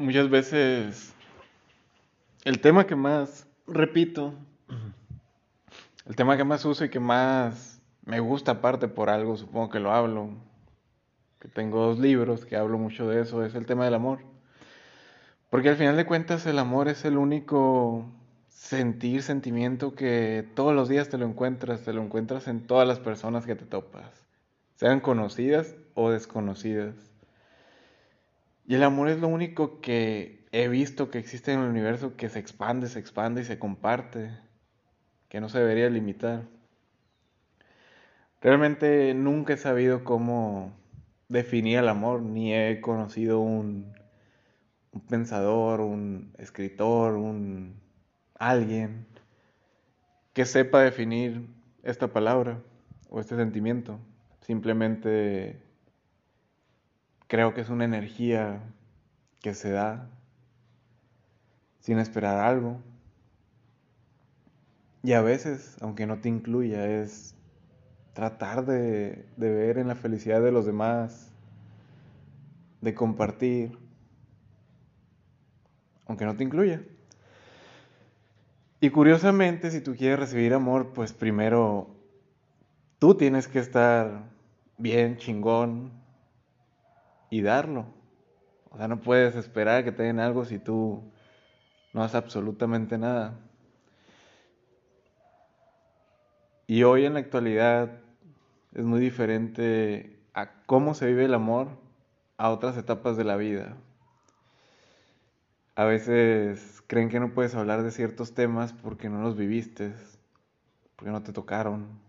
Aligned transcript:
muchas 0.00 0.30
veces 0.30 1.12
el 2.44 2.60
tema 2.60 2.86
que 2.86 2.96
más 2.96 3.46
repito, 3.66 4.32
el 6.06 6.16
tema 6.16 6.36
que 6.36 6.44
más 6.44 6.64
uso 6.64 6.84
y 6.84 6.88
que 6.88 6.98
más 6.98 7.80
me 8.06 8.18
gusta 8.18 8.52
aparte 8.52 8.88
por 8.88 9.10
algo, 9.10 9.36
supongo 9.36 9.68
que 9.68 9.78
lo 9.78 9.92
hablo, 9.92 10.30
que 11.38 11.48
tengo 11.48 11.86
dos 11.86 11.98
libros 11.98 12.46
que 12.46 12.56
hablo 12.56 12.78
mucho 12.78 13.06
de 13.08 13.20
eso, 13.20 13.44
es 13.44 13.54
el 13.54 13.66
tema 13.66 13.84
del 13.84 13.94
amor. 13.94 14.20
Porque 15.50 15.68
al 15.68 15.76
final 15.76 15.96
de 15.96 16.06
cuentas 16.06 16.46
el 16.46 16.58
amor 16.58 16.88
es 16.88 17.04
el 17.04 17.18
único 17.18 18.06
sentir, 18.48 19.22
sentimiento 19.22 19.94
que 19.94 20.48
todos 20.54 20.74
los 20.74 20.88
días 20.88 21.10
te 21.10 21.18
lo 21.18 21.26
encuentras, 21.26 21.82
te 21.82 21.92
lo 21.92 22.02
encuentras 22.02 22.48
en 22.48 22.66
todas 22.66 22.88
las 22.88 23.00
personas 23.00 23.44
que 23.44 23.54
te 23.54 23.66
topas, 23.66 24.10
sean 24.76 25.00
conocidas 25.00 25.74
o 25.94 26.10
desconocidas. 26.10 27.09
Y 28.70 28.76
el 28.76 28.84
amor 28.84 29.08
es 29.08 29.18
lo 29.18 29.26
único 29.26 29.80
que 29.80 30.46
he 30.52 30.68
visto 30.68 31.10
que 31.10 31.18
existe 31.18 31.52
en 31.52 31.58
el 31.58 31.70
universo 31.70 32.14
que 32.14 32.28
se 32.28 32.38
expande, 32.38 32.86
se 32.86 33.00
expande 33.00 33.40
y 33.40 33.44
se 33.44 33.58
comparte, 33.58 34.30
que 35.28 35.40
no 35.40 35.48
se 35.48 35.58
debería 35.58 35.90
limitar. 35.90 36.44
Realmente 38.40 39.12
nunca 39.12 39.54
he 39.54 39.56
sabido 39.56 40.04
cómo 40.04 40.72
definir 41.28 41.78
el 41.78 41.88
amor, 41.88 42.22
ni 42.22 42.54
he 42.54 42.80
conocido 42.80 43.40
un, 43.40 43.92
un 44.92 45.00
pensador, 45.00 45.80
un 45.80 46.32
escritor, 46.38 47.14
un 47.14 47.74
alguien 48.38 49.04
que 50.32 50.44
sepa 50.44 50.80
definir 50.80 51.44
esta 51.82 52.12
palabra 52.12 52.62
o 53.08 53.18
este 53.18 53.34
sentimiento. 53.34 53.98
Simplemente 54.42 55.69
Creo 57.30 57.54
que 57.54 57.60
es 57.60 57.68
una 57.68 57.84
energía 57.84 58.60
que 59.40 59.54
se 59.54 59.70
da 59.70 60.10
sin 61.78 62.00
esperar 62.00 62.44
algo. 62.44 62.80
Y 65.04 65.12
a 65.12 65.22
veces, 65.22 65.76
aunque 65.80 66.08
no 66.08 66.18
te 66.18 66.28
incluya, 66.28 66.84
es 66.88 67.36
tratar 68.14 68.66
de, 68.66 69.26
ver 69.36 69.78
en 69.78 69.86
la 69.86 69.94
felicidad 69.94 70.42
de 70.42 70.50
los 70.50 70.66
demás, 70.66 71.30
de 72.80 72.94
compartir, 72.94 73.78
aunque 76.06 76.24
no 76.24 76.34
te 76.34 76.42
incluya. 76.42 76.82
Y 78.80 78.90
curiosamente, 78.90 79.70
si 79.70 79.80
tú 79.80 79.94
quieres 79.94 80.18
recibir 80.18 80.52
amor, 80.52 80.92
pues 80.94 81.12
primero 81.12 81.94
tú 82.98 83.14
tienes 83.14 83.46
que 83.46 83.60
estar 83.60 84.24
bien, 84.78 85.16
chingón, 85.16 85.99
y 87.30 87.42
darlo. 87.42 87.86
O 88.70 88.76
sea, 88.76 88.88
no 88.88 89.00
puedes 89.00 89.34
esperar 89.36 89.84
que 89.84 89.92
te 89.92 90.02
den 90.02 90.20
algo 90.20 90.44
si 90.44 90.58
tú 90.58 91.02
no 91.92 92.02
haces 92.02 92.16
absolutamente 92.16 92.98
nada. 92.98 93.38
Y 96.66 96.84
hoy 96.84 97.04
en 97.04 97.14
la 97.14 97.20
actualidad 97.20 97.90
es 98.74 98.84
muy 98.84 99.00
diferente 99.00 100.20
a 100.34 100.64
cómo 100.66 100.94
se 100.94 101.06
vive 101.06 101.24
el 101.24 101.34
amor 101.34 101.68
a 102.36 102.50
otras 102.50 102.76
etapas 102.76 103.16
de 103.16 103.24
la 103.24 103.36
vida. 103.36 103.76
A 105.74 105.84
veces 105.84 106.82
creen 106.86 107.08
que 107.08 107.20
no 107.20 107.34
puedes 107.34 107.54
hablar 107.54 107.82
de 107.82 107.90
ciertos 107.90 108.34
temas 108.34 108.72
porque 108.72 109.08
no 109.08 109.20
los 109.22 109.36
viviste, 109.36 109.94
porque 110.94 111.10
no 111.10 111.22
te 111.22 111.32
tocaron. 111.32 112.00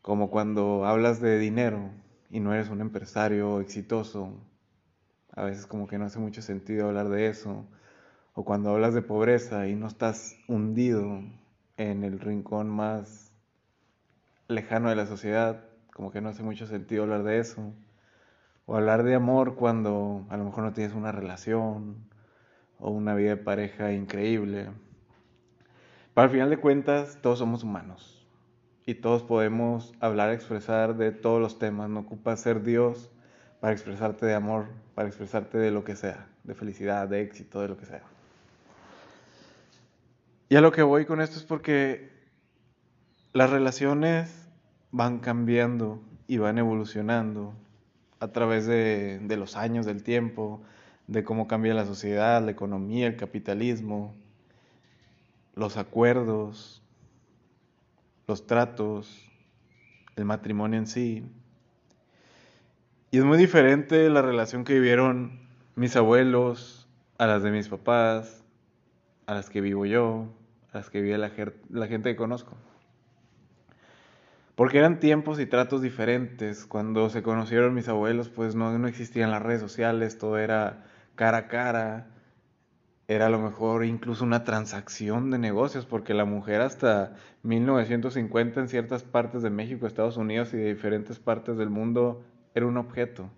Como 0.00 0.30
cuando 0.30 0.86
hablas 0.86 1.20
de 1.20 1.38
dinero, 1.38 1.90
y 2.32 2.40
no 2.40 2.54
eres 2.54 2.70
un 2.70 2.80
empresario 2.80 3.60
exitoso, 3.60 4.32
a 5.32 5.44
veces 5.44 5.66
como 5.66 5.86
que 5.86 5.98
no 5.98 6.06
hace 6.06 6.18
mucho 6.18 6.40
sentido 6.40 6.88
hablar 6.88 7.10
de 7.10 7.26
eso. 7.26 7.66
O 8.32 8.42
cuando 8.42 8.70
hablas 8.70 8.94
de 8.94 9.02
pobreza 9.02 9.68
y 9.68 9.74
no 9.74 9.86
estás 9.86 10.38
hundido 10.48 11.22
en 11.76 12.04
el 12.04 12.18
rincón 12.18 12.70
más 12.70 13.34
lejano 14.48 14.88
de 14.88 14.96
la 14.96 15.04
sociedad, 15.04 15.62
como 15.92 16.10
que 16.10 16.22
no 16.22 16.30
hace 16.30 16.42
mucho 16.42 16.66
sentido 16.66 17.02
hablar 17.02 17.22
de 17.22 17.38
eso. 17.38 17.74
O 18.64 18.76
hablar 18.76 19.02
de 19.02 19.14
amor 19.14 19.54
cuando 19.54 20.24
a 20.30 20.38
lo 20.38 20.44
mejor 20.44 20.64
no 20.64 20.72
tienes 20.72 20.94
una 20.94 21.12
relación 21.12 22.08
o 22.78 22.90
una 22.90 23.14
vida 23.14 23.36
de 23.36 23.42
pareja 23.42 23.92
increíble. 23.92 24.70
Pero 26.14 26.24
al 26.24 26.30
final 26.30 26.48
de 26.48 26.56
cuentas, 26.56 27.18
todos 27.20 27.40
somos 27.40 27.62
humanos 27.62 28.21
y 28.84 28.94
todos 28.94 29.22
podemos 29.22 29.92
hablar, 30.00 30.30
expresar 30.30 30.96
de 30.96 31.12
todos 31.12 31.40
los 31.40 31.58
temas. 31.58 31.88
No 31.88 32.00
ocupa 32.00 32.36
ser 32.36 32.62
Dios 32.62 33.10
para 33.60 33.72
expresarte 33.72 34.26
de 34.26 34.34
amor, 34.34 34.66
para 34.94 35.08
expresarte 35.08 35.58
de 35.58 35.70
lo 35.70 35.84
que 35.84 35.94
sea, 35.94 36.26
de 36.44 36.54
felicidad, 36.54 37.08
de 37.08 37.22
éxito, 37.22 37.60
de 37.60 37.68
lo 37.68 37.76
que 37.76 37.86
sea. 37.86 38.02
Y 40.48 40.56
a 40.56 40.60
lo 40.60 40.72
que 40.72 40.82
voy 40.82 41.06
con 41.06 41.20
esto 41.20 41.38
es 41.38 41.44
porque 41.44 42.10
las 43.32 43.50
relaciones 43.50 44.48
van 44.90 45.20
cambiando 45.20 46.02
y 46.26 46.38
van 46.38 46.58
evolucionando 46.58 47.54
a 48.20 48.28
través 48.28 48.66
de, 48.66 49.20
de 49.20 49.36
los 49.36 49.56
años, 49.56 49.86
del 49.86 50.02
tiempo, 50.02 50.62
de 51.06 51.24
cómo 51.24 51.46
cambia 51.46 51.72
la 51.74 51.86
sociedad, 51.86 52.42
la 52.42 52.50
economía, 52.50 53.06
el 53.06 53.16
capitalismo, 53.16 54.14
los 55.54 55.76
acuerdos, 55.76 56.81
los 58.32 58.46
tratos, 58.46 59.30
el 60.16 60.24
matrimonio 60.24 60.78
en 60.78 60.86
sí. 60.86 61.22
Y 63.10 63.18
es 63.18 63.24
muy 63.24 63.36
diferente 63.36 64.08
la 64.08 64.22
relación 64.22 64.64
que 64.64 64.72
vivieron 64.72 65.38
mis 65.74 65.96
abuelos 65.96 66.88
a 67.18 67.26
las 67.26 67.42
de 67.42 67.50
mis 67.50 67.68
papás, 67.68 68.42
a 69.26 69.34
las 69.34 69.50
que 69.50 69.60
vivo 69.60 69.84
yo, 69.84 70.32
a 70.72 70.78
las 70.78 70.88
que 70.88 71.02
vive 71.02 71.18
la, 71.18 71.28
gente 71.28 72.10
que 72.10 72.16
conozco. 72.16 72.56
Porque 74.54 74.78
eran 74.78 74.98
tiempos 74.98 75.38
y 75.38 75.44
tratos 75.44 75.82
diferentes. 75.82 76.64
Cuando 76.64 77.10
se 77.10 77.22
conocieron 77.22 77.74
mis 77.74 77.88
abuelos, 77.88 78.30
pues 78.30 78.54
no 78.54 78.88
existían 78.88 79.30
las 79.30 79.42
redes 79.42 79.60
sociales, 79.60 80.16
todo 80.16 80.38
era 80.38 80.86
cara 81.16 81.36
a 81.36 81.48
cara, 81.48 82.06
era 83.12 83.26
a 83.26 83.30
lo 83.30 83.38
mejor 83.38 83.84
incluso 83.84 84.24
una 84.24 84.44
transacción 84.44 85.30
de 85.30 85.38
negocios, 85.38 85.86
porque 85.86 86.14
la 86.14 86.24
mujer 86.24 86.60
hasta 86.60 87.14
1950 87.42 88.60
en 88.60 88.68
ciertas 88.68 89.02
partes 89.04 89.42
de 89.42 89.50
México, 89.50 89.86
Estados 89.86 90.16
Unidos 90.16 90.52
y 90.54 90.56
de 90.56 90.74
diferentes 90.74 91.18
partes 91.18 91.56
del 91.56 91.70
mundo 91.70 92.24
era 92.54 92.66
un 92.66 92.76
objeto, 92.76 93.30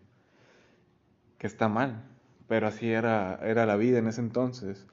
que 1.38 1.46
está 1.46 1.68
mal, 1.68 2.04
pero 2.48 2.66
así 2.66 2.90
era, 2.90 3.38
era 3.42 3.66
la 3.66 3.76
vida 3.76 3.98
en 3.98 4.08
ese 4.08 4.20
entonces. 4.20 4.86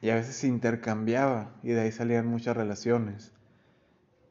Y 0.00 0.10
a 0.10 0.14
veces 0.14 0.36
se 0.36 0.46
intercambiaba 0.46 1.54
y 1.62 1.70
de 1.70 1.80
ahí 1.80 1.92
salían 1.92 2.26
muchas 2.26 2.56
relaciones, 2.56 3.32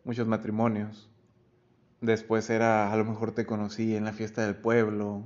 muchos 0.03 0.28
matrimonios. 0.28 1.09
Después 2.01 2.50
era, 2.50 2.91
a 2.91 2.97
lo 2.97 3.05
mejor 3.05 3.31
te 3.31 3.45
conocí 3.45 3.95
en 3.95 4.05
la 4.05 4.13
fiesta 4.13 4.45
del 4.45 4.55
pueblo, 4.55 5.23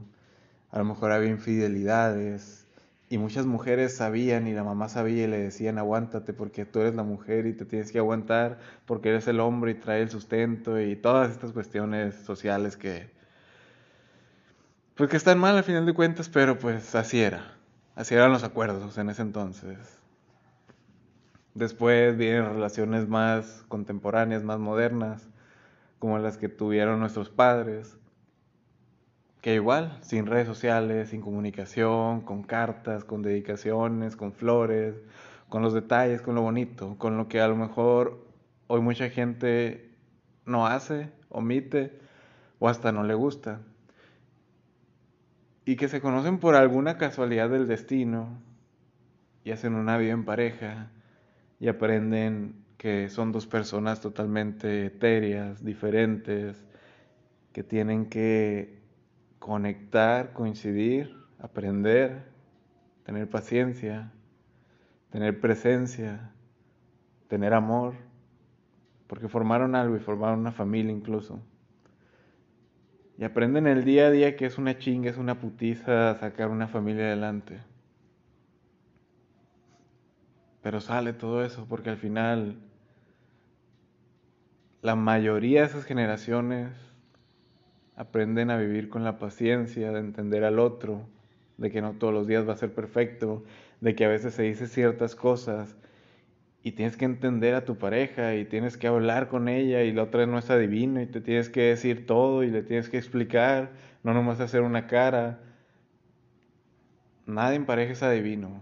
a 0.71 0.77
lo 0.77 0.85
mejor 0.85 1.11
había 1.11 1.29
infidelidades, 1.29 2.67
y 3.09 3.17
muchas 3.17 3.45
mujeres 3.47 3.95
sabían 3.95 4.47
y 4.47 4.53
la 4.53 4.63
mamá 4.63 4.87
sabía 4.87 5.23
y 5.23 5.27
le 5.27 5.39
decían 5.39 5.79
aguántate 5.79 6.31
porque 6.33 6.65
tú 6.65 6.79
eres 6.79 6.95
la 6.95 7.03
mujer 7.03 7.47
y 7.47 7.53
te 7.53 7.65
tienes 7.65 7.91
que 7.91 7.97
aguantar 7.97 8.59
porque 8.85 9.09
eres 9.09 9.27
el 9.27 9.39
hombre 9.39 9.71
y 9.71 9.75
trae 9.75 10.01
el 10.03 10.09
sustento 10.09 10.79
y 10.79 10.95
todas 10.95 11.31
estas 11.31 11.51
cuestiones 11.51 12.15
sociales 12.15 12.77
que 12.77 13.09
pues 14.99 15.09
que 15.09 15.17
están 15.17 15.39
mal 15.39 15.55
al 15.55 15.63
final 15.63 15.85
de 15.85 15.93
cuentas, 15.93 16.27
pero 16.27 16.59
pues 16.59 16.93
así 16.93 17.21
era. 17.21 17.53
Así 17.95 18.15
eran 18.15 18.33
los 18.33 18.43
acuerdos 18.43 18.97
en 18.97 19.09
ese 19.09 19.21
entonces. 19.21 19.77
Después 21.53 22.17
vienen 22.17 22.45
relaciones 22.45 23.07
más 23.07 23.63
contemporáneas, 23.69 24.43
más 24.43 24.59
modernas, 24.59 25.29
como 25.99 26.19
las 26.19 26.37
que 26.37 26.49
tuvieron 26.49 26.99
nuestros 26.99 27.29
padres 27.29 27.98
que 29.41 29.55
igual, 29.55 29.97
sin 30.01 30.25
redes 30.25 30.47
sociales, 30.47 31.09
sin 31.09 31.21
comunicación, 31.21 32.21
con 32.21 32.43
cartas, 32.43 33.03
con 33.03 33.21
dedicaciones, 33.21 34.15
con 34.15 34.33
flores, 34.33 34.95
con 35.47 35.61
los 35.61 35.73
detalles, 35.73 36.21
con 36.21 36.35
lo 36.35 36.41
bonito, 36.41 36.97
con 36.97 37.17
lo 37.17 37.27
que 37.27 37.39
a 37.39 37.47
lo 37.47 37.55
mejor 37.55 38.27
hoy 38.67 38.81
mucha 38.81 39.09
gente 39.09 39.91
no 40.45 40.67
hace, 40.67 41.11
omite 41.29 41.99
o 42.59 42.67
hasta 42.67 42.91
no 42.91 43.03
le 43.03 43.13
gusta. 43.13 43.61
Y 45.65 45.75
que 45.75 45.87
se 45.87 46.01
conocen 46.01 46.39
por 46.39 46.55
alguna 46.55 46.97
casualidad 46.97 47.49
del 47.49 47.67
destino 47.67 48.41
y 49.43 49.51
hacen 49.51 49.75
una 49.75 49.97
vida 49.97 50.11
en 50.11 50.25
pareja 50.25 50.91
y 51.59 51.67
aprenden 51.67 52.65
que 52.77 53.09
son 53.09 53.31
dos 53.31 53.45
personas 53.47 54.01
totalmente 54.01 54.85
etéreas, 54.85 55.63
diferentes, 55.63 56.65
que 57.53 57.63
tienen 57.63 58.07
que 58.07 58.78
conectar, 59.39 60.33
coincidir, 60.33 61.15
aprender, 61.39 62.29
tener 63.03 63.29
paciencia, 63.29 64.11
tener 65.09 65.39
presencia, 65.39 66.31
tener 67.27 67.53
amor, 67.53 67.95
porque 69.07 69.27
formaron 69.27 69.75
algo 69.75 69.95
y 69.95 69.99
formaron 69.99 70.39
una 70.39 70.51
familia 70.51 70.91
incluso. 70.91 71.39
Y 73.17 73.23
aprenden 73.23 73.67
el 73.67 73.83
día 73.83 74.07
a 74.07 74.11
día 74.11 74.35
que 74.35 74.45
es 74.45 74.57
una 74.57 74.77
chinga, 74.77 75.09
es 75.09 75.17
una 75.17 75.39
putiza 75.39 76.15
sacar 76.15 76.49
una 76.49 76.67
familia 76.67 77.05
adelante. 77.05 77.59
Pero 80.61 80.79
sale 80.79 81.13
todo 81.13 81.43
eso 81.43 81.65
porque 81.67 81.89
al 81.89 81.97
final 81.97 82.57
la 84.81 84.95
mayoría 84.95 85.61
de 85.61 85.67
esas 85.67 85.85
generaciones 85.85 86.88
aprenden 87.99 88.49
a 88.49 88.55
vivir 88.55 88.87
con 88.87 89.03
la 89.03 89.19
paciencia 89.19 89.91
de 89.91 89.99
entender 89.99 90.45
al 90.45 90.57
otro, 90.57 91.01
de 91.57 91.69
que 91.69 91.81
no 91.81 91.91
todos 91.91 92.13
los 92.13 92.27
días 92.27 92.47
va 92.47 92.53
a 92.53 92.55
ser 92.55 92.73
perfecto, 92.73 93.43
de 93.81 93.93
que 93.93 94.05
a 94.05 94.07
veces 94.07 94.33
se 94.33 94.43
dice 94.43 94.67
ciertas 94.67 95.15
cosas 95.15 95.75
y 96.63 96.71
tienes 96.71 96.95
que 96.95 97.03
entender 97.03 97.55
a 97.55 97.65
tu 97.65 97.77
pareja 97.77 98.35
y 98.35 98.45
tienes 98.45 98.77
que 98.77 98.87
hablar 98.87 99.27
con 99.27 99.49
ella 99.49 99.83
y 99.83 99.91
la 99.91 100.03
otra 100.03 100.25
no 100.25 100.39
es 100.39 100.49
adivino 100.49 101.01
y 101.01 101.07
te 101.07 101.19
tienes 101.19 101.49
que 101.49 101.63
decir 101.63 102.05
todo 102.05 102.43
y 102.45 102.49
le 102.49 102.63
tienes 102.63 102.87
que 102.87 102.97
explicar, 102.97 103.71
no 104.03 104.13
nomás 104.13 104.39
hacer 104.39 104.61
una 104.61 104.87
cara. 104.87 105.41
Nadie 107.25 107.57
en 107.57 107.65
pareja 107.65 107.91
es 107.91 108.01
adivino, 108.01 108.61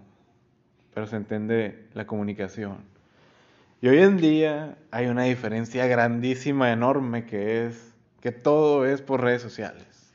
pero 0.96 1.06
se 1.06 1.16
entiende 1.16 1.86
la 1.94 2.08
comunicación. 2.08 2.78
Y 3.82 3.90
hoy 3.90 4.00
en 4.00 4.18
día 4.18 4.80
hay 4.90 5.06
una 5.06 5.26
diferencia 5.26 5.86
grandísima, 5.86 6.72
enorme, 6.72 7.28
que 7.28 7.68
es 7.68 7.94
que 8.22 8.32
todo 8.32 8.86
es 8.86 9.02
por 9.02 9.22
redes 9.22 9.42
sociales. 9.42 10.14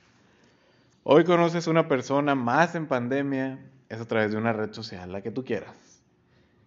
Hoy 1.04 1.25
conoces 1.25 1.66
una 1.66 1.88
persona 1.88 2.34
más 2.34 2.75
en 2.75 2.87
pandemia, 2.87 3.58
es 3.88 4.00
a 4.00 4.06
través 4.06 4.31
de 4.31 4.38
una 4.38 4.52
red 4.52 4.72
social, 4.72 5.10
la 5.10 5.20
que 5.20 5.31
tú 5.31 5.44
quieras. 5.44 5.76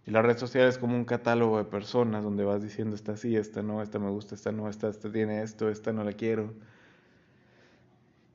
Y 0.05 0.11
la 0.11 0.21
red 0.21 0.37
social 0.37 0.67
es 0.67 0.77
como 0.77 0.95
un 0.95 1.05
catálogo 1.05 1.57
de 1.57 1.63
personas 1.63 2.23
donde 2.23 2.43
vas 2.43 2.61
diciendo 2.61 2.95
esta 2.95 3.17
sí, 3.17 3.35
esta 3.35 3.63
no, 3.63 3.81
esta 3.81 3.97
me 3.97 4.09
gusta, 4.09 4.35
esta 4.35 4.51
no, 4.51 4.69
esta, 4.69 4.89
esta 4.89 5.11
tiene 5.11 5.41
esto, 5.41 5.69
esta 5.69 5.93
no 5.93 6.03
la 6.03 6.13
quiero. 6.13 6.53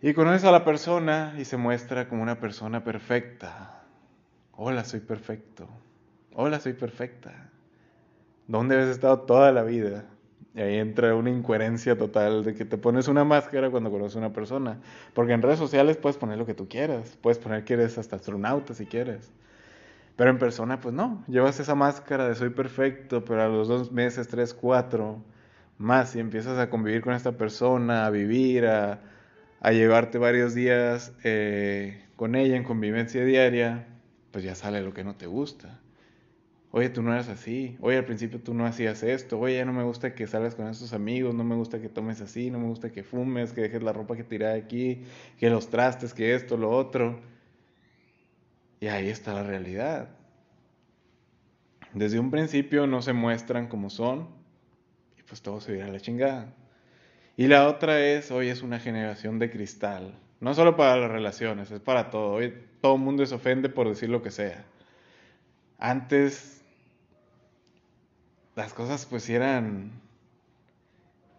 Y 0.02 0.14
conoces 0.14 0.44
a 0.44 0.50
la 0.50 0.64
persona 0.64 1.35
y 1.38 1.44
se 1.44 1.58
muestra 1.58 2.08
como 2.08 2.23
una 2.23 2.41
persona 2.41 2.82
perfecta. 2.82 3.85
Hola, 4.52 4.85
soy 4.85 5.00
perfecto. 5.00 5.69
Hola, 6.35 6.58
soy 6.58 6.73
perfecta. 6.73 7.50
¿Dónde 8.49 8.75
habías 8.75 8.91
estado 8.91 9.20
toda 9.20 9.52
la 9.52 9.62
vida? 9.62 10.06
Y 10.55 10.61
ahí 10.61 10.79
entra 10.79 11.14
una 11.14 11.31
incoherencia 11.31 11.97
total 11.97 12.44
de 12.44 12.55
que 12.55 12.64
te 12.64 12.76
pones 12.76 13.08
una 13.08 13.25
máscara 13.25 13.70
cuando 13.70 13.91
conoces 13.91 14.17
a 14.17 14.19
una 14.20 14.32
persona. 14.32 14.79
Porque 15.14 15.32
en 15.32 15.43
redes 15.43 15.58
sociales 15.58 15.97
puedes 15.97 16.17
poner 16.19 16.38
lo 16.38 16.47
que 16.47 16.55
tú 16.55 16.69
quieras. 16.69 17.17
Puedes 17.20 17.38
poner 17.38 17.64
que 17.64 17.75
eres 17.75 17.99
hasta 17.99 18.17
astronauta 18.17 18.75
si 18.75 18.87
quieres. 18.87 19.31
Pero 20.17 20.31
en 20.31 20.38
persona, 20.38 20.81
pues 20.81 20.94
no. 20.94 21.25
Llevas 21.29 21.61
esa 21.61 21.75
máscara 21.75 22.29
de 22.29 22.35
soy 22.35 22.50
perfecto, 22.50 23.25
pero 23.25 23.43
a 23.43 23.49
los 23.49 23.69
dos 23.69 23.93
meses, 23.93 24.29
tres, 24.29 24.52
cuatro, 24.55 25.23
más, 25.79 26.14
y 26.14 26.20
empiezas 26.20 26.58
a 26.58 26.69
convivir 26.70 27.00
con 27.00 27.14
esta 27.14 27.32
persona, 27.32 28.05
a 28.06 28.11
vivir, 28.11 28.67
a, 28.67 29.00
a 29.61 29.73
llevarte 29.73 30.19
varios 30.19 30.55
días 30.55 31.14
eh, 31.25 32.05
con 32.17 32.35
ella 32.35 32.56
en 32.56 32.64
convivencia 32.64 33.25
diaria, 33.25 33.87
pues 34.31 34.44
ya 34.44 34.55
sale 34.55 34.82
lo 34.82 34.93
que 34.94 35.05
no 35.05 35.17
te 35.17 35.26
gusta. 35.26 35.80
Oye, 36.72 36.88
tú 36.88 37.02
no 37.02 37.12
eras 37.12 37.28
así. 37.28 37.76
Oye, 37.81 37.96
al 37.99 38.05
principio 38.05 38.40
tú 38.40 38.55
no 38.55 38.64
hacías 38.64 39.02
esto. 39.02 39.40
Oye, 39.40 39.56
ya 39.56 39.64
no 39.64 39.72
me 39.72 39.82
gusta 39.82 40.14
que 40.14 40.26
salgas 40.28 40.55
con 40.55 40.69
esos 40.69 40.93
amigos. 40.93 41.34
No 41.34 41.43
me 41.43 41.56
gusta 41.56 41.81
que 41.81 41.88
tomes 41.88 42.20
así. 42.20 42.50
No 42.50 42.61
me 42.61 42.69
gusta 42.69 42.93
que 42.93 43.02
fumes, 43.02 43.52
que 43.52 43.62
dejes 43.62 43.82
la 43.82 43.93
ropa 43.93 44.17
que 44.17 44.22
tiré 44.22 44.52
aquí, 44.52 45.02
que 45.38 45.50
los 45.50 45.69
trastes, 45.69 46.14
que 46.14 46.34
esto, 46.34 46.56
lo 46.56 46.70
otro. 46.70 47.20
Y 48.78 48.87
ahí 48.87 49.08
está 49.08 49.34
la 49.34 49.43
realidad. 49.43 50.11
Desde 51.93 52.20
un 52.20 52.31
principio 52.31 52.87
no 52.87 53.02
se 53.02 53.12
muestran 53.12 53.66
como 53.66 53.90
son. 53.90 54.28
Y 55.19 55.23
pues 55.25 55.43
todo 55.43 55.61
se 55.61 55.76
irá 55.76 55.87
a 55.87 55.88
la 55.88 55.99
chingada. 55.99 56.55
Y 57.37 57.49
la 57.49 57.66
otra 57.66 58.00
es, 58.00 58.31
hoy 58.31 58.49
es 58.49 58.62
una 58.62 58.78
generación 58.78 59.40
de 59.40 59.50
cristal. 59.50 60.14
No 60.38 60.55
solo 60.55 60.76
para 60.76 60.96
las 60.96 61.11
relaciones, 61.11 61.70
es 61.73 61.81
para 61.81 62.11
todo. 62.11 62.34
Hoy 62.34 62.55
todo 62.81 62.94
el 62.94 63.00
mundo 63.00 63.26
se 63.26 63.34
ofende 63.34 63.69
por 63.69 63.88
decir 63.88 64.08
lo 64.08 64.23
que 64.23 64.31
sea. 64.31 64.64
Antes 65.78 66.60
las 68.61 68.75
cosas 68.75 69.07
pues 69.07 69.31
eran 69.31 69.91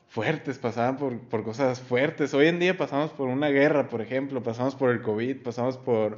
fuertes, 0.07 0.57
pasaban 0.57 0.97
por, 0.97 1.43
cosas 1.43 1.79
fuertes. 1.79 2.33
Hoy 2.33 2.47
en 2.47 2.57
día 2.57 2.75
pasamos 2.75 3.11
por 3.11 3.27
una 3.27 3.49
guerra, 3.49 3.89
por 3.89 4.01
ejemplo, 4.01 4.41
pasamos 4.41 4.73
por 4.73 4.89
el 4.89 5.03
COVID, 5.03 5.37
pasamos 5.43 5.77
por 5.77 6.17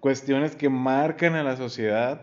cuestiones 0.00 0.56
que 0.56 0.70
marcan 0.70 1.34
a 1.34 1.42
la 1.42 1.58
sociedad, 1.58 2.22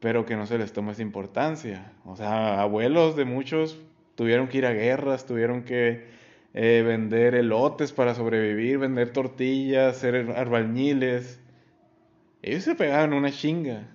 pero 0.00 0.26
que 0.26 0.34
no 0.34 0.46
se 0.46 0.58
les 0.58 0.72
toma 0.72 0.92
esa 0.92 1.02
importancia. 1.02 1.92
O 2.04 2.16
sea, 2.16 2.60
abuelos 2.60 3.14
de 3.14 3.24
muchos 3.24 3.78
tuvieron 4.16 4.48
que 4.48 4.58
ir 4.58 4.66
a 4.66 4.72
guerras, 4.72 5.26
tuvieron 5.26 5.62
que 5.62 6.08
eh, 6.54 6.82
vender 6.84 7.36
elotes 7.36 7.92
para 7.92 8.16
sobrevivir, 8.16 8.78
vender 8.78 9.12
tortillas, 9.12 9.96
ser 9.96 10.32
arbañiles. 10.36 11.38
Ellos 12.42 12.64
se 12.64 12.74
pegaban 12.74 13.12
una 13.12 13.30
chinga. 13.30 13.86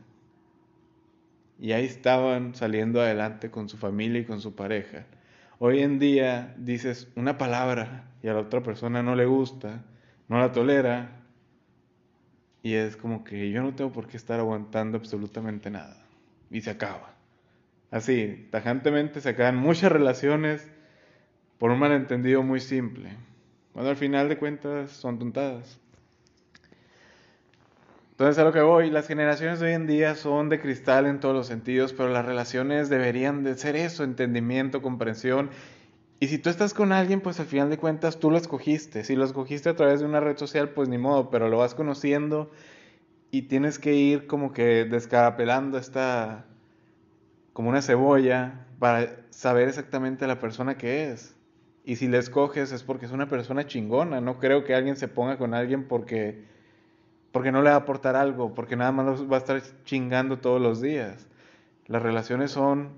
Y 1.60 1.72
ahí 1.72 1.86
estaban 1.86 2.56
saliendo 2.56 3.02
adelante 3.02 3.50
con 3.52 3.70
su 3.70 3.78
familia 3.78 4.22
y 4.22 4.26
con 4.26 4.42
su 4.42 4.56
pareja. 4.56 5.06
Hoy 5.60 5.80
en 5.80 6.00
día 6.00 6.54
dices 6.58 7.08
una 7.16 7.38
palabra 7.38 8.12
y 8.22 8.28
a 8.28 8.34
la 8.34 8.42
otra 8.42 8.62
persona 8.62 9.02
no 9.02 9.16
le 9.16 9.26
gusta, 9.26 9.84
no 10.28 10.40
la 10.40 10.52
tolera, 10.52 11.26
y 12.66 12.74
es 12.74 12.98
como 12.98 13.24
que 13.24 13.52
yo 13.52 13.62
no 13.62 13.76
tengo 13.76 13.92
por 13.92 14.08
qué 14.08 14.18
estar 14.18 14.40
aguantando 14.40 14.98
absolutamente 14.98 15.70
nada. 15.70 16.04
Y 16.50 16.62
se 16.62 16.72
acaba. 16.72 17.14
Así, 17.92 18.48
tajantemente 18.50 19.22
se 19.22 19.30
acaban 19.30 19.56
muchas 19.56 19.92
relaciones 19.92 20.68
por 21.60 21.70
un 21.70 21.78
malentendido 21.78 22.42
muy 22.42 22.60
simple. 22.60 23.12
Cuando 23.72 23.92
al 23.92 23.98
final 23.98 24.30
de 24.30 24.40
cuentas 24.40 24.90
son 24.90 25.20
tontadas. 25.20 25.80
Entonces 28.16 28.40
a 28.40 28.46
lo 28.46 28.54
que 28.54 28.62
voy, 28.62 28.90
las 28.92 29.08
generaciones 29.08 29.60
de 29.60 29.68
hoy 29.68 29.74
en 29.74 29.88
día 29.88 30.16
son 30.16 30.48
de 30.48 30.62
cristal 30.62 31.06
en 31.06 31.20
todos 31.20 31.36
los 31.36 31.48
sentidos, 31.48 31.92
pero 31.92 32.08
las 32.08 32.26
relaciones 32.26 32.88
deberían 32.88 33.44
de 33.44 33.56
ser 33.56 33.76
eso, 33.76 34.06
entendimiento, 34.06 34.82
comprensión. 34.82 35.50
Y 36.22 36.28
si 36.28 36.38
tú 36.38 36.50
estás 36.50 36.74
con 36.74 36.94
alguien, 36.94 37.20
pues 37.20 37.42
al 37.42 37.46
final 37.46 37.70
de 37.70 37.78
cuentas 37.78 38.18
tú 38.18 38.32
lo 38.32 38.38
escogiste. 38.38 39.04
Si 39.04 39.18
lo 39.18 39.26
escogiste 39.26 39.68
a 39.68 39.76
través 39.76 40.00
de 40.00 40.06
una 40.06 40.22
red 40.22 40.38
social, 40.38 40.70
pues 40.70 40.88
ni 40.88 40.98
modo, 40.98 41.30
pero 41.30 41.50
lo 41.50 41.58
vas 41.58 41.76
conociendo 41.76 42.50
y 43.32 43.42
tienes 43.44 43.80
que 43.80 43.96
ir 43.96 44.28
como 44.28 44.54
que 44.54 44.86
descarapelando 44.86 45.78
esta, 45.78 46.46
como 47.52 47.68
una 47.68 47.82
cebolla, 47.82 48.66
para 48.80 49.26
saber 49.30 49.68
exactamente 49.68 50.26
la 50.26 50.40
persona 50.40 50.78
que 50.78 51.12
es. 51.12 51.36
Y 51.84 51.98
si 51.98 52.08
le 52.08 52.20
escoges 52.20 52.72
es 52.72 52.82
porque 52.82 53.08
es 53.08 53.12
una 53.12 53.28
persona 53.28 53.68
chingona. 53.68 54.22
No 54.22 54.40
creo 54.40 54.64
que 54.64 54.74
alguien 54.74 54.96
se 54.96 55.10
ponga 55.10 55.38
con 55.38 55.54
alguien 55.54 55.90
porque 55.90 56.55
porque 57.36 57.52
no 57.52 57.62
le 57.62 57.70
va 57.70 57.76
a 57.76 57.80
aportar 57.80 58.16
algo, 58.16 58.54
porque 58.54 58.78
nada 58.78 58.94
más 58.94 59.30
va 59.30 59.36
a 59.36 59.40
estar 59.40 59.62
chingando 59.84 60.40
todos 60.40 60.62
los 60.62 60.80
días. 60.80 61.28
Las 61.86 62.02
relaciones 62.02 62.52
son, 62.52 62.92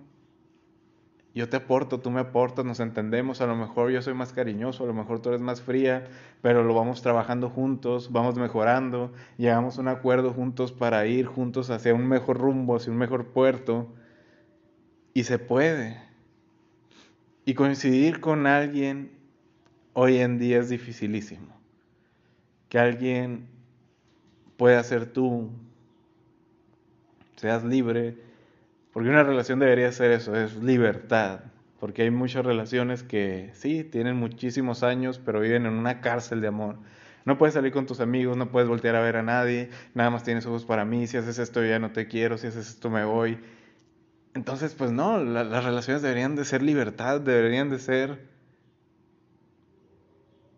yo 1.33 1.49
te 1.49 1.57
aporto, 1.57 2.01
tú 2.01 2.11
me 2.11 2.19
aportas, 2.19 2.63
nos 2.63 2.79
entendemos, 2.79 3.41
a 3.41 3.47
lo 3.47 3.55
mejor 3.55 3.89
yo 3.89 3.99
soy 4.03 4.13
más 4.13 4.33
cariñoso, 4.33 4.83
a 4.83 4.85
lo 4.85 4.93
mejor 4.93 5.21
tú 5.21 5.29
eres 5.29 5.41
más 5.41 5.63
fría, 5.63 6.05
pero 6.43 6.61
lo 6.63 6.75
vamos 6.75 7.01
trabajando 7.01 7.49
juntos, 7.49 8.11
vamos 8.11 8.35
mejorando, 8.35 9.11
llegamos 9.37 9.79
a 9.79 9.81
un 9.81 9.87
acuerdo 9.87 10.31
juntos 10.33 10.71
para 10.71 11.07
ir 11.07 11.25
juntos 11.25 11.71
hacia 11.71 11.95
un 11.95 12.07
mejor 12.07 12.37
rumbo, 12.37 12.75
hacia 12.75 12.91
un 12.91 12.99
mejor 12.99 13.29
puerto, 13.29 13.87
y 15.15 15.23
se 15.23 15.39
puede. 15.39 15.99
Y 17.43 17.55
coincidir 17.55 18.19
con 18.19 18.45
alguien 18.45 19.17
hoy 19.93 20.19
en 20.19 20.37
día 20.37 20.59
es 20.59 20.69
dificilísimo. 20.69 21.59
Que 22.69 22.77
alguien 22.77 23.56
puedas 24.57 24.87
ser 24.87 25.05
tú, 25.05 25.51
seas 27.35 27.63
libre, 27.63 28.17
porque 28.91 29.09
una 29.09 29.23
relación 29.23 29.59
debería 29.59 29.91
ser 29.91 30.11
eso, 30.11 30.35
es 30.35 30.55
libertad, 30.57 31.41
porque 31.79 32.01
hay 32.01 32.11
muchas 32.11 32.43
relaciones 32.45 33.03
que 33.03 33.51
sí, 33.53 33.83
tienen 33.83 34.17
muchísimos 34.17 34.81
años, 34.83 35.21
pero 35.23 35.39
viven 35.39 35.67
en 35.67 35.73
una 35.73 36.01
cárcel 36.01 36.41
de 36.41 36.47
amor. 36.47 36.77
No 37.25 37.37
puedes 37.37 37.53
salir 37.53 37.71
con 37.71 37.85
tus 37.85 37.99
amigos, 37.99 38.37
no 38.37 38.51
puedes 38.51 38.67
voltear 38.67 38.95
a 38.95 39.01
ver 39.01 39.17
a 39.17 39.23
nadie, 39.23 39.69
nada 39.93 40.09
más 40.09 40.23
tienes 40.23 40.45
ojos 40.45 40.65
para 40.65 40.85
mí, 40.85 41.05
si 41.07 41.17
haces 41.17 41.37
esto 41.37 41.63
ya 41.63 41.77
no 41.77 41.91
te 41.91 42.07
quiero, 42.07 42.37
si 42.37 42.47
haces 42.47 42.69
esto 42.69 42.89
me 42.89 43.05
voy. 43.05 43.37
Entonces, 44.33 44.73
pues 44.75 44.91
no, 44.91 45.19
las 45.23 45.63
relaciones 45.63 46.01
deberían 46.01 46.35
de 46.35 46.45
ser 46.45 46.61
libertad, 46.61 47.21
deberían 47.21 47.69
de 47.69 47.79
ser... 47.79 48.27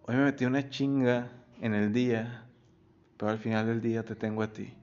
Hoy 0.03 0.15
me 0.15 0.25
metí 0.25 0.46
una 0.46 0.70
chinga 0.70 1.32
en 1.62 1.74
el 1.74 1.94
día 1.94 2.49
pero 3.20 3.34
al 3.34 3.38
final 3.38 3.68
del 3.68 3.82
día 3.82 4.06
te 4.06 4.16
tengo 4.16 4.42
a 4.42 4.54
ti, 4.54 4.74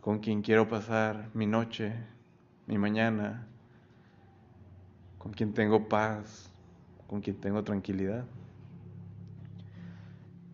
con 0.00 0.20
quien 0.20 0.42
quiero 0.42 0.68
pasar 0.68 1.28
mi 1.34 1.44
noche, 1.44 1.92
mi 2.68 2.78
mañana, 2.78 3.48
con 5.18 5.32
quien 5.32 5.52
tengo 5.52 5.88
paz, 5.88 6.52
con 7.08 7.20
quien 7.20 7.40
tengo 7.40 7.64
tranquilidad. 7.64 8.24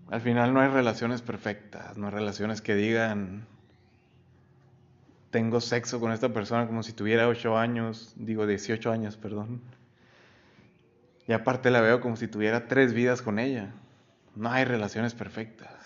Al 0.08 0.22
final 0.22 0.54
no 0.54 0.60
hay 0.60 0.68
relaciones 0.68 1.20
perfectas, 1.20 1.98
no 1.98 2.06
hay 2.06 2.14
relaciones 2.14 2.62
que 2.62 2.74
digan, 2.74 3.44
tengo 5.30 5.60
sexo 5.60 6.00
con 6.00 6.10
esta 6.10 6.32
persona 6.32 6.66
como 6.66 6.82
si 6.82 6.94
tuviera 6.94 7.28
8 7.28 7.58
años, 7.58 8.14
digo 8.16 8.46
18 8.46 8.90
años, 8.90 9.18
perdón. 9.18 9.60
Y 11.28 11.34
aparte 11.34 11.70
la 11.70 11.82
veo 11.82 12.00
como 12.00 12.16
si 12.16 12.28
tuviera 12.28 12.66
tres 12.66 12.94
vidas 12.94 13.20
con 13.20 13.38
ella. 13.38 13.74
No 14.34 14.50
hay 14.50 14.64
relaciones 14.64 15.12
perfectas, 15.12 15.81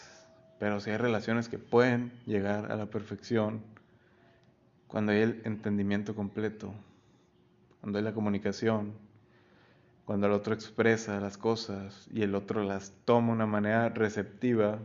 pero 0.59 0.81
sí 0.81 0.91
hay 0.91 0.97
relaciones 0.97 1.49
que 1.49 1.59
pueden 1.59 2.13
llegar 2.27 2.71
a 2.73 2.77
la 2.77 2.87
perfección 2.87 3.63
cuando 4.87 5.13
hay 5.13 5.19
el 5.19 5.43
entendimiento 5.45 6.15
completo, 6.15 6.73
cuando 7.81 7.99
hay 7.99 8.05
la 8.05 8.15
comunicación, 8.15 8.93
cuando 10.05 10.29
el 10.29 10.33
otro 10.33 10.55
expresa 10.55 11.21
las 11.21 11.37
cosas 11.37 12.09
y 12.13 12.23
el 12.23 12.35
otro 12.35 12.63
las 12.63 12.93
toma 13.05 13.29
de 13.29 13.33
una 13.35 13.47
manera 13.47 13.89
receptiva, 13.89 14.79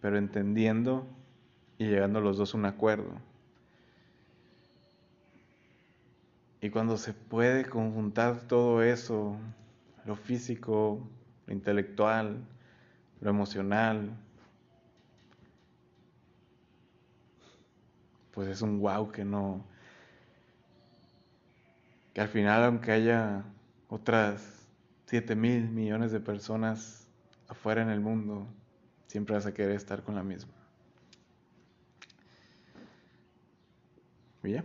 pero 0.00 0.16
entendiendo 0.16 1.06
y 1.78 1.86
llegando 1.86 2.20
los 2.20 2.38
dos 2.38 2.54
a 2.54 2.58
un 2.58 2.64
acuerdo. 2.64 3.12
Y 6.62 6.70
cuando 6.70 6.96
se 6.96 7.12
puede 7.12 7.66
conjuntar 7.66 8.48
todo 8.48 8.82
eso, 8.82 9.36
lo 10.06 10.16
físico, 10.16 11.06
lo 11.46 11.52
intelectual, 11.52 12.38
lo 13.22 13.30
emocional, 13.30 14.10
pues 18.32 18.48
es 18.48 18.62
un 18.62 18.80
wow 18.80 19.10
que 19.12 19.24
no, 19.24 19.64
que 22.12 22.20
al 22.20 22.28
final 22.28 22.64
aunque 22.64 22.90
haya 22.92 23.44
otras 23.88 24.66
7 25.06 25.36
mil 25.36 25.68
millones 25.68 26.10
de 26.10 26.20
personas 26.20 27.06
afuera 27.48 27.82
en 27.82 27.90
el 27.90 28.00
mundo, 28.00 28.46
siempre 29.06 29.36
vas 29.36 29.46
a 29.46 29.54
querer 29.54 29.76
estar 29.76 30.02
con 30.02 30.16
la 30.16 30.24
misma. 30.24 30.52
¿Y 34.42 34.52
ya? 34.52 34.64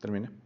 Terminé. 0.00 0.41